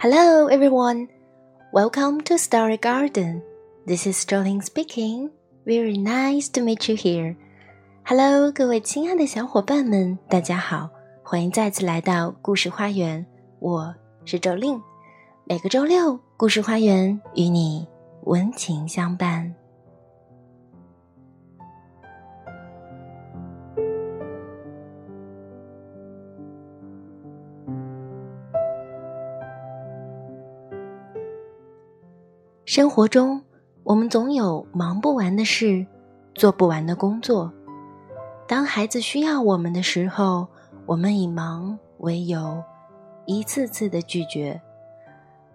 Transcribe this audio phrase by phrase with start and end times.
[0.00, 1.08] Hello, everyone.
[1.72, 3.42] Welcome to Story Garden.
[3.84, 5.30] This is Jolin speaking.
[5.66, 7.34] Very nice to meet you here.
[8.04, 10.88] Hello，各位亲爱的小伙伴们，大家好，
[11.24, 13.26] 欢迎再次来到故事花园。
[13.58, 13.92] 我
[14.24, 14.80] 是周令，
[15.44, 17.84] 每个周六，故事花园与你
[18.22, 19.52] 温情相伴。
[32.68, 33.42] 生活中，
[33.82, 35.86] 我们总有忙不完的事，
[36.34, 37.50] 做不完的工作。
[38.46, 40.46] 当孩子需要我们的时候，
[40.84, 42.62] 我们以忙为由，
[43.24, 44.60] 一次次的拒绝；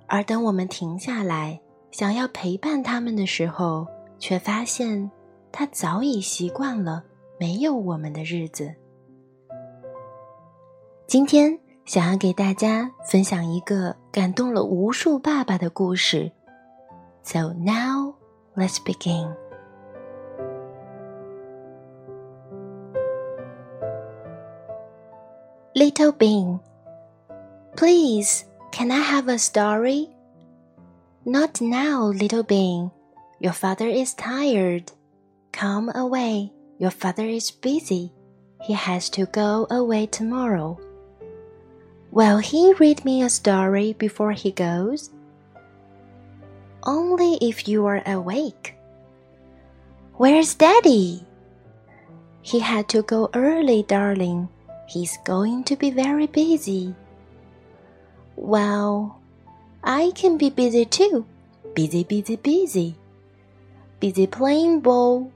[0.08, 3.86] 而等我们停下来，想要陪伴他们的时候，
[4.18, 5.12] 却发现
[5.52, 7.04] 他早已习惯了
[7.40, 8.74] 没有我们的日子。
[11.06, 16.32] 今天，想要给大家分享一个感动了无数爸爸的故事。
[17.24, 18.16] So now
[18.56, 19.36] let's begin.
[25.76, 26.60] Little Bean,
[27.76, 30.10] please, can I have a story?
[31.26, 32.92] Not now, Little Bean.
[33.40, 34.92] Your father is tired.
[35.52, 36.52] Come away.
[36.78, 38.12] Your father is busy.
[38.62, 40.80] He has to go away tomorrow.
[42.12, 45.10] Will he read me a story before he goes?
[46.86, 48.76] Only if you are awake.
[50.16, 51.26] Where's Daddy?
[52.42, 54.50] He had to go early, darling.
[54.88, 56.94] He's going to be very busy.
[58.36, 59.20] Well,
[59.84, 61.26] I can be busy too.
[61.74, 62.96] Busy, busy, busy.
[64.00, 65.32] Busy playing ball.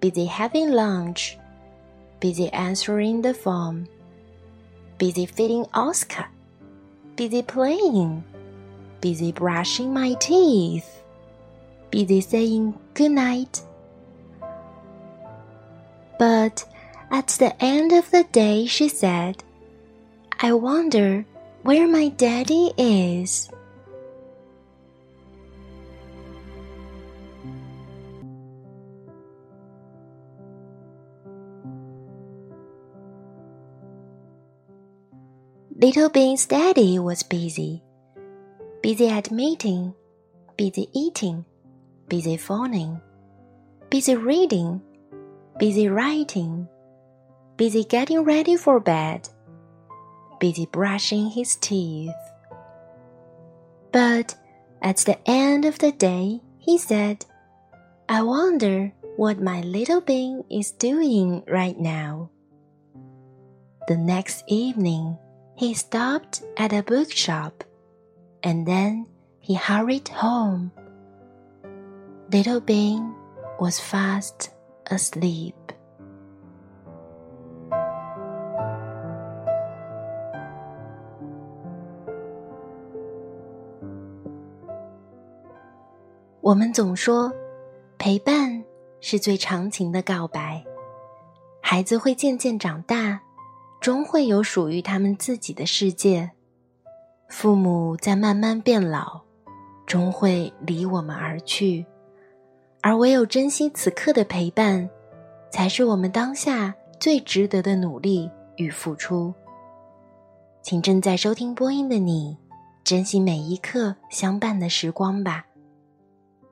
[0.00, 1.38] Busy having lunch.
[2.20, 3.88] Busy answering the phone.
[4.98, 6.26] Busy feeding Oscar.
[7.16, 8.24] Busy playing
[9.02, 11.02] busy brushing my teeth,
[11.90, 13.60] busy saying good night.
[16.18, 16.64] But
[17.10, 19.42] at the end of the day, she said,
[20.40, 21.26] I wonder
[21.62, 23.50] where my daddy is.
[35.74, 37.82] Little Bean's daddy was busy
[38.82, 39.94] busy at meeting,
[40.56, 41.44] busy eating,
[42.08, 43.00] busy phoning,
[43.90, 44.82] busy reading,
[45.56, 46.66] busy writing,
[47.56, 49.28] busy getting ready for bed,
[50.40, 52.10] busy brushing his teeth.
[53.92, 54.34] But
[54.82, 57.24] at the end of the day, he said,
[58.08, 62.30] I wonder what my little bean is doing right now.
[63.86, 65.16] The next evening,
[65.54, 67.62] he stopped at a bookshop
[68.42, 69.06] and then
[69.40, 70.70] he hurried home.
[72.30, 73.12] Little Bing
[73.58, 74.50] was fast
[74.86, 75.54] asleep.
[86.40, 87.32] 我们总说，
[87.98, 88.64] 陪伴
[89.00, 90.64] 是最长情的告白。
[91.60, 93.20] 孩子会渐渐长大，
[93.80, 96.32] 终会有属于他们自己的世界。
[97.32, 99.22] 父母在慢慢变老，
[99.86, 101.84] 终会离我们而去，
[102.82, 104.88] 而唯有珍惜此刻的陪伴，
[105.50, 109.32] 才是我们当下最值得的努力与付出。
[110.60, 112.36] 请正在收听播音的你，
[112.84, 115.46] 珍惜每一刻相伴的时光吧。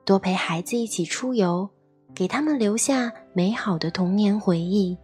[0.03, 1.69] 多陪孩子一起出游，
[2.15, 4.97] 给他们留下美好的童年回忆，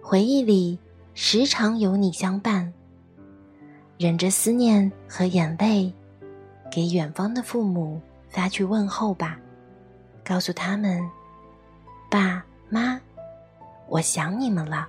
[0.00, 0.78] 回忆里
[1.14, 2.72] 时常有你相伴。
[3.96, 5.92] 忍着思念和眼泪，
[6.70, 9.38] 给远方的父母发去问候吧，
[10.24, 11.00] 告诉他们
[12.10, 13.00] ：“爸妈，
[13.88, 14.88] 我想你们了。”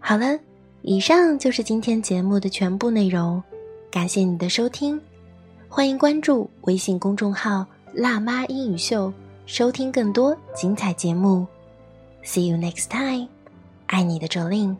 [0.00, 0.36] 好了，
[0.82, 3.40] 以上就是今天节目的全部内容，
[3.92, 5.00] 感谢你的收听，
[5.68, 7.64] 欢迎关注微信公众号
[7.94, 9.12] “辣妈英语秀”。
[9.46, 11.46] 收听更多精彩节目
[12.24, 13.28] ，See you next time，
[13.86, 14.74] 爱你的周令。